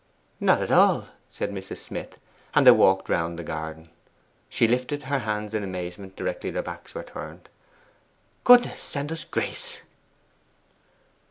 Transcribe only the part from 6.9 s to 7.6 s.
were turned.